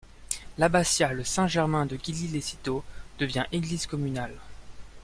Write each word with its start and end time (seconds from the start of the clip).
L'abbatiale 0.57 1.23
Saint 1.27 1.47
Germain 1.47 1.85
de 1.85 1.95
Gilly 1.95 2.27
les 2.29 2.41
Citeaux, 2.41 2.83
devient 3.19 3.45
église 3.51 3.85
communale. 3.85 4.33